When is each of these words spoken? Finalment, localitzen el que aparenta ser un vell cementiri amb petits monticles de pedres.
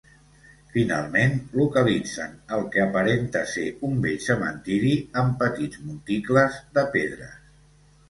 Finalment, 0.77 1.35
localitzen 1.59 2.33
el 2.57 2.65
que 2.77 2.83
aparenta 2.87 3.45
ser 3.53 3.67
un 3.91 4.03
vell 4.09 4.19
cementiri 4.31 4.97
amb 5.25 5.41
petits 5.45 5.87
monticles 5.93 6.63
de 6.81 6.91
pedres. 6.99 7.43